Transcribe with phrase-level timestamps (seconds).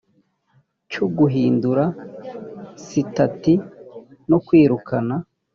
[0.91, 1.85] cyo guhindura
[2.87, 3.53] sitati
[4.29, 5.15] no kwirukana